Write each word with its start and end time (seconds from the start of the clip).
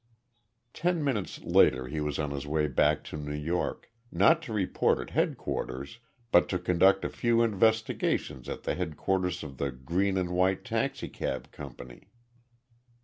Ten 0.73 1.03
minutes 1.03 1.39
later 1.41 1.87
he 1.87 1.99
was 2.01 2.17
on 2.17 2.31
his 2.31 2.47
way 2.47 2.65
back 2.67 3.03
to 3.03 3.17
New 3.17 3.35
York, 3.35 3.91
not 4.11 4.41
to 4.41 4.51
report 4.51 4.97
at 4.99 5.11
headquarters, 5.11 5.99
but 6.31 6.49
to 6.49 6.57
conduct 6.57 7.05
a 7.05 7.07
few 7.09 7.43
investigations 7.43 8.49
at 8.49 8.63
the 8.63 8.73
headquarters 8.73 9.43
of 9.43 9.57
the 9.57 9.69
Green 9.69 10.17
and 10.17 10.31
White 10.31 10.65
Taxicab 10.65 11.51
Company. 11.51 12.09